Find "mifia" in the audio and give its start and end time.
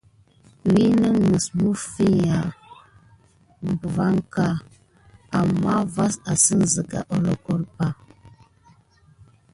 1.61-2.37